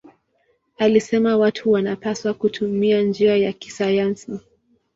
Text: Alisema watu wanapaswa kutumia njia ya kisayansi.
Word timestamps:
Alisema 0.77 1.37
watu 1.37 1.71
wanapaswa 1.71 2.33
kutumia 2.33 3.01
njia 3.01 3.37
ya 3.37 3.53
kisayansi. 3.53 4.39